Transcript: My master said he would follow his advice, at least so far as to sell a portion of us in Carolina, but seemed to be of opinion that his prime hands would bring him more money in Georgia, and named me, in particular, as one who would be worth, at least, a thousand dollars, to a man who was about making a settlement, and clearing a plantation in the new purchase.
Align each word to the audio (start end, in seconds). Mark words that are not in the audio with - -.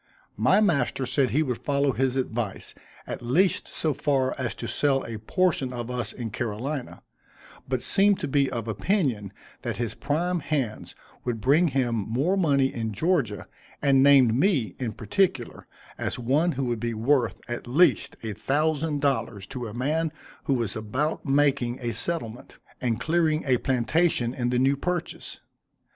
My 0.35 0.61
master 0.61 1.05
said 1.05 1.29
he 1.29 1.43
would 1.43 1.59
follow 1.59 1.91
his 1.91 2.15
advice, 2.15 2.73
at 3.05 3.21
least 3.21 3.67
so 3.67 3.93
far 3.93 4.33
as 4.35 4.55
to 4.55 4.65
sell 4.67 5.03
a 5.05 5.19
portion 5.19 5.71
of 5.71 5.91
us 5.91 6.11
in 6.11 6.31
Carolina, 6.31 7.03
but 7.67 7.83
seemed 7.83 8.19
to 8.21 8.27
be 8.27 8.49
of 8.49 8.67
opinion 8.67 9.31
that 9.61 9.77
his 9.77 9.93
prime 9.93 10.39
hands 10.39 10.95
would 11.23 11.39
bring 11.39 11.67
him 11.67 11.93
more 11.97 12.35
money 12.35 12.73
in 12.73 12.91
Georgia, 12.93 13.45
and 13.79 14.01
named 14.01 14.33
me, 14.33 14.73
in 14.79 14.93
particular, 14.93 15.67
as 15.99 16.17
one 16.17 16.53
who 16.53 16.65
would 16.65 16.79
be 16.79 16.95
worth, 16.95 17.35
at 17.47 17.67
least, 17.67 18.15
a 18.23 18.33
thousand 18.33 19.01
dollars, 19.01 19.45
to 19.45 19.67
a 19.67 19.71
man 19.75 20.11
who 20.45 20.55
was 20.55 20.75
about 20.75 21.27
making 21.27 21.77
a 21.79 21.93
settlement, 21.93 22.55
and 22.81 22.99
clearing 22.99 23.43
a 23.45 23.57
plantation 23.57 24.33
in 24.33 24.49
the 24.49 24.57
new 24.57 24.75
purchase. 24.75 25.41